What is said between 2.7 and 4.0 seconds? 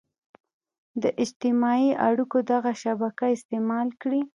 شبکه استعمال